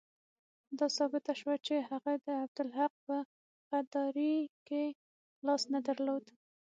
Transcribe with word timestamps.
دا 0.77 0.87
ثابته 0.97 1.33
شوه 1.39 1.55
چې 1.65 1.75
هغه 1.89 2.13
د 2.25 2.27
عبدالحق 2.43 2.93
په 3.05 3.17
غداري 3.69 4.35
کې 4.67 4.83
لاس 5.45 5.63
نه 5.73 5.79
درلود. 5.87 6.25